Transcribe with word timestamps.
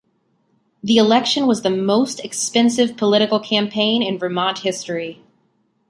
The 0.81 0.97
election 0.97 1.45
was 1.45 1.61
the 1.61 1.69
most 1.69 2.21
expensive 2.21 2.97
political 2.97 3.39
campaign 3.39 4.01
in 4.01 4.17
Vermont 4.17 4.57
history. 4.57 5.21